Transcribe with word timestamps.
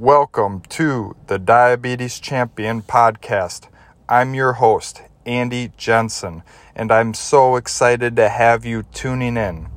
Welcome 0.00 0.62
to 0.70 1.14
the 1.26 1.38
Diabetes 1.38 2.20
Champion 2.20 2.80
podcast. 2.80 3.68
I'm 4.08 4.32
your 4.32 4.54
host, 4.54 5.02
Andy 5.26 5.72
Jensen, 5.76 6.42
and 6.74 6.90
I'm 6.90 7.12
so 7.12 7.56
excited 7.56 8.16
to 8.16 8.30
have 8.30 8.64
you 8.64 8.84
tuning 8.94 9.36
in. 9.36 9.68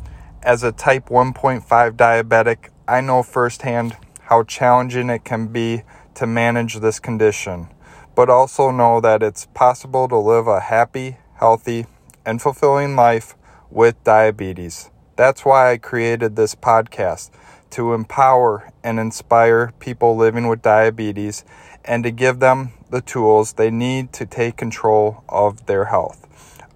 As 0.41 0.63
a 0.63 0.71
type 0.71 1.09
1.5 1.09 1.65
diabetic, 1.97 2.69
I 2.87 3.01
know 3.01 3.21
firsthand 3.21 3.97
how 4.21 4.43
challenging 4.43 5.09
it 5.09 5.25
can 5.25 5.47
be 5.47 5.83
to 6.15 6.25
manage 6.25 6.75
this 6.75 7.01
condition, 7.01 7.67
but 8.15 8.29
also 8.29 8.71
know 8.71 9.01
that 9.01 9.21
it's 9.21 9.47
possible 9.47 10.07
to 10.07 10.17
live 10.17 10.47
a 10.47 10.61
happy, 10.61 11.17
healthy, 11.33 11.85
and 12.25 12.41
fulfilling 12.41 12.95
life 12.95 13.35
with 13.69 14.01
diabetes. 14.05 14.89
That's 15.17 15.43
why 15.43 15.73
I 15.73 15.77
created 15.79 16.37
this 16.37 16.55
podcast 16.55 17.29
to 17.73 17.93
empower 17.93 18.71
and 18.83 18.99
inspire 18.99 19.73
people 19.79 20.15
living 20.15 20.47
with 20.47 20.61
diabetes 20.61 21.43
and 21.83 22.03
to 22.03 22.11
give 22.11 22.39
them 22.39 22.71
the 22.91 23.01
tools 23.01 23.53
they 23.53 23.71
need 23.71 24.13
to 24.13 24.27
take 24.27 24.55
control 24.55 25.23
of 25.27 25.65
their 25.65 25.85
health. 25.85 26.27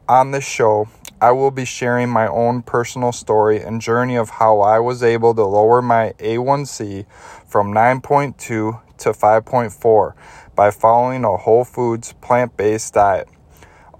On 0.10 0.32
this 0.32 0.44
show, 0.44 0.90
I 1.22 1.32
will 1.32 1.52
be 1.52 1.66
sharing 1.66 2.10
my 2.10 2.28
own 2.28 2.64
personal 2.64 3.12
story 3.12 3.62
and 3.62 3.80
journey 3.80 4.16
of 4.16 4.32
how 4.32 4.60
I 4.62 4.80
was 4.80 5.04
able 5.04 5.36
to 5.36 5.44
lower 5.44 5.84
my 5.84 6.14
A1C 6.18 7.06
from 7.46 7.72
9.2 7.72 8.38
to 8.38 8.82
5.4 8.98 10.14
by 10.56 10.72
following 10.72 11.24
a 11.24 11.38
whole 11.38 11.64
foods 11.64 12.14
plant 12.22 12.58
based 12.58 12.96
diet. 12.96 13.28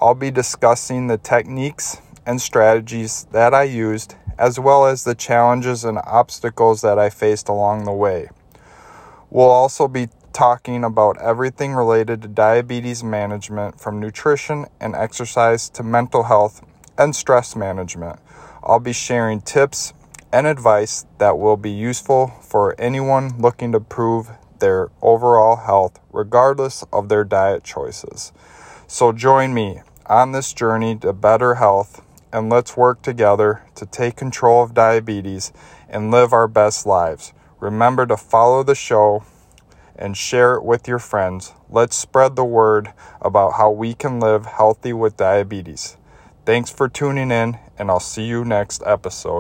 I'll 0.02 0.16
be 0.16 0.32
discussing 0.32 1.06
the 1.06 1.20
techniques 1.20 1.98
and 2.26 2.42
strategies 2.42 3.28
that 3.32 3.54
I 3.54 3.64
used 3.64 4.16
as 4.38 4.60
well 4.60 4.86
as 4.86 5.04
the 5.04 5.16
challenges 5.16 5.84
and 5.84 6.00
obstacles 6.06 6.82
that 6.82 7.00
I 7.00 7.10
faced 7.10 7.50
along 7.50 7.86
the 7.86 7.92
way. 7.92 8.30
We'll 9.30 9.50
also 9.50 9.88
be 9.88 10.10
talking 10.32 10.84
about 10.84 11.20
everything 11.20 11.74
related 11.74 12.22
to 12.22 12.28
diabetes 12.28 13.04
management 13.04 13.80
from 13.80 14.00
nutrition 14.00 14.68
and 14.80 14.96
exercise 14.96 15.70
to 15.70 15.84
mental 15.84 16.24
health 16.24 16.62
and 16.98 17.16
stress 17.16 17.56
management. 17.56 18.20
I'll 18.64 18.80
be 18.80 18.94
sharing 18.94 19.42
tips 19.42 19.94
and 20.32 20.46
advice 20.46 21.06
that 21.18 21.38
will 21.40 21.58
be 21.58 21.72
useful 21.72 22.28
for 22.42 22.80
anyone 22.80 23.40
looking 23.40 23.72
to 23.72 23.78
improve 23.78 24.30
their 24.60 24.90
overall 25.02 25.56
health, 25.56 26.00
regardless 26.12 26.84
of 26.92 27.10
their 27.10 27.24
diet 27.24 27.64
choices. 27.64 28.32
So, 28.88 29.12
join 29.12 29.54
me 29.54 29.82
on 30.06 30.32
this 30.32 30.54
journey 30.54 30.96
to 30.98 31.14
better 31.14 31.56
health 31.56 32.02
and 32.32 32.50
let's 32.50 32.78
work 32.78 33.02
together 33.02 33.64
to 33.76 33.86
take 33.86 34.16
control 34.16 34.64
of 34.64 34.74
diabetes 34.74 35.52
and 35.90 36.12
live 36.12 36.34
our 36.34 36.48
best 36.48 36.86
lives. 36.86 37.34
Remember 37.60 38.06
to 38.06 38.18
follow 38.18 38.64
the 38.64 38.76
show 38.76 39.24
and 39.96 40.16
share 40.16 40.56
it 40.56 40.64
with 40.64 40.88
your 40.88 41.00
friends. 41.00 41.54
Let's 41.70 41.96
spread 41.96 42.36
the 42.36 42.46
word 42.46 42.94
about 43.22 43.54
how 43.54 43.72
we 43.72 43.94
can 43.94 44.20
live 44.20 44.46
healthy 44.46 44.94
with 44.94 45.18
diabetes. 45.18 45.98
Thanks 46.46 46.70
for 46.72 46.88
tuning 46.88 47.32
in, 47.32 47.58
and 47.78 47.90
I'll 47.90 48.00
see 48.00 48.26
you 48.26 48.46
next 48.46 48.84
episode. 48.86 49.36